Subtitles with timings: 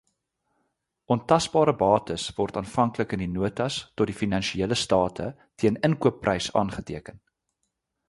[1.15, 7.27] Ontasbare bates word aanvanklik in die notas tot die finansiële state teen inkoopprys aangeteken.